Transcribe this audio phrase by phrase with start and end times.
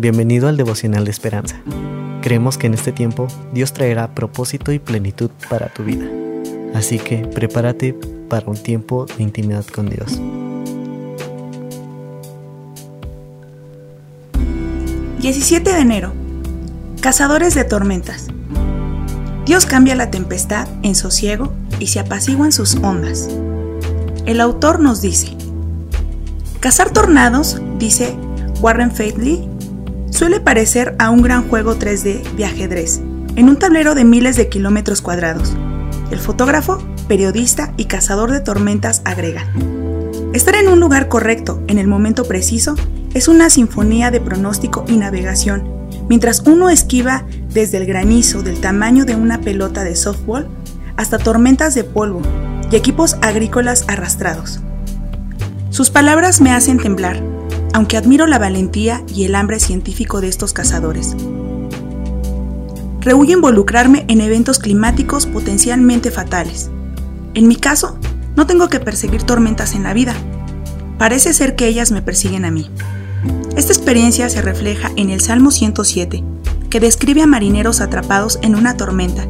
[0.00, 1.56] Bienvenido al devocional de esperanza.
[2.22, 6.06] Creemos que en este tiempo Dios traerá propósito y plenitud para tu vida.
[6.72, 7.98] Así que prepárate
[8.28, 10.20] para un tiempo de intimidad con Dios.
[15.20, 16.12] ...17 de enero...
[17.00, 18.28] Cazadores de tormentas.
[19.46, 23.28] Dios cambia la tempestad en sosiego y se apaciguan sus ondas.
[24.26, 25.36] El autor nos dice,
[26.60, 28.14] Cazar tornados, dice
[28.60, 29.57] Warren Faithly,
[30.10, 33.00] suele parecer a un gran juego 3D de ajedrez,
[33.36, 35.54] en un tablero de miles de kilómetros cuadrados.
[36.10, 39.44] El fotógrafo, periodista y cazador de tormentas agrega,
[40.32, 42.74] estar en un lugar correcto, en el momento preciso,
[43.14, 45.68] es una sinfonía de pronóstico y navegación,
[46.08, 50.48] mientras uno esquiva desde el granizo del tamaño de una pelota de softball
[50.96, 52.22] hasta tormentas de polvo
[52.70, 54.60] y equipos agrícolas arrastrados.
[55.70, 57.22] Sus palabras me hacen temblar,
[57.78, 61.14] aunque admiro la valentía y el hambre científico de estos cazadores.
[63.00, 66.72] Rehuyo involucrarme en eventos climáticos potencialmente fatales.
[67.34, 67.96] En mi caso,
[68.34, 70.12] no tengo que perseguir tormentas en la vida.
[70.98, 72.68] Parece ser que ellas me persiguen a mí.
[73.56, 76.24] Esta experiencia se refleja en el Salmo 107,
[76.70, 79.28] que describe a marineros atrapados en una tormenta,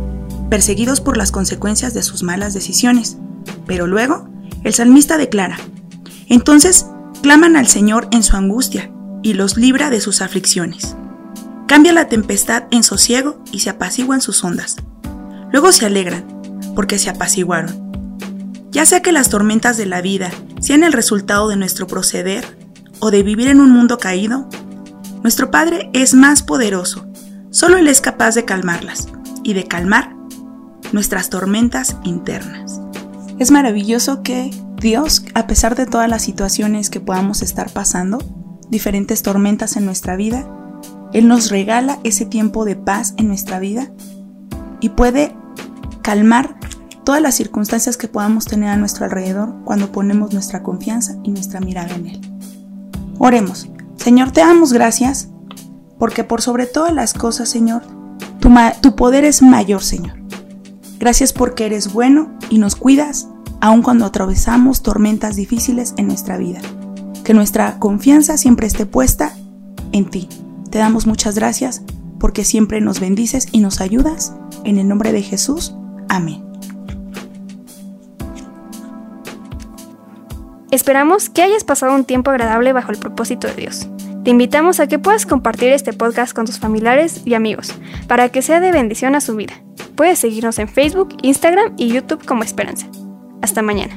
[0.48, 3.18] perseguidos por las consecuencias de sus malas decisiones.
[3.66, 4.26] Pero luego,
[4.64, 5.58] el salmista declara,
[6.30, 6.86] entonces
[7.22, 8.90] claman al Señor en su angustia
[9.22, 10.96] y los libra de sus aflicciones.
[11.66, 14.76] Cambia la tempestad en sosiego y se apaciguan sus ondas.
[15.52, 16.24] Luego se alegran,
[16.74, 17.88] porque se apaciguaron.
[18.70, 20.30] Ya sea que las tormentas de la vida
[20.60, 22.44] sean el resultado de nuestro proceder
[23.00, 24.48] o de vivir en un mundo caído,
[25.22, 27.06] nuestro Padre es más poderoso.
[27.50, 29.08] Solo Él es capaz de calmarlas
[29.42, 30.14] y de calmar
[30.92, 32.80] nuestras tormentas internas.
[33.38, 38.18] Es maravilloso que Dios, a pesar de todas las situaciones que podamos estar pasando,
[38.70, 40.46] diferentes tormentas en nuestra vida,
[41.12, 43.90] Él nos regala ese tiempo de paz en nuestra vida
[44.80, 45.34] y puede
[46.02, 46.60] calmar
[47.04, 51.58] todas las circunstancias que podamos tener a nuestro alrededor cuando ponemos nuestra confianza y nuestra
[51.58, 52.20] mirada en Él.
[53.18, 53.68] Oremos.
[53.96, 55.28] Señor, te damos gracias
[55.98, 57.82] porque por sobre todas las cosas, Señor,
[58.38, 58.50] tu,
[58.80, 60.18] tu poder es mayor, Señor.
[61.00, 63.28] Gracias porque eres bueno y nos cuidas
[63.60, 66.60] aun cuando atravesamos tormentas difíciles en nuestra vida.
[67.24, 69.34] Que nuestra confianza siempre esté puesta
[69.92, 70.28] en ti.
[70.70, 71.82] Te damos muchas gracias
[72.18, 74.34] porque siempre nos bendices y nos ayudas.
[74.64, 75.74] En el nombre de Jesús.
[76.08, 76.44] Amén.
[80.70, 83.88] Esperamos que hayas pasado un tiempo agradable bajo el propósito de Dios.
[84.24, 87.74] Te invitamos a que puedas compartir este podcast con tus familiares y amigos
[88.06, 89.54] para que sea de bendición a su vida.
[89.96, 92.86] Puedes seguirnos en Facebook, Instagram y YouTube como Esperanza.
[93.40, 93.96] Hasta mañana.